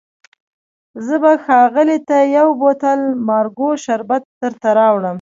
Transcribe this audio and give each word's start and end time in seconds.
زه 1.05 1.15
به 1.23 1.31
ښاغلي 1.43 1.97
ته 2.07 2.17
یو 2.37 2.49
بوتل 2.61 3.01
مارګو 3.27 3.69
شربت 3.83 4.23
درته 4.41 4.69
راوړم. 4.79 5.09